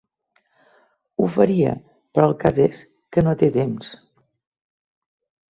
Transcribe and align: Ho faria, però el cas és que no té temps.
Ho 1.19 1.27
faria, 1.35 1.73
però 2.17 2.31
el 2.31 2.33
cas 2.45 2.57
és 2.65 2.81
que 3.17 3.25
no 3.27 3.35
té 3.43 3.51
temps. 3.61 3.93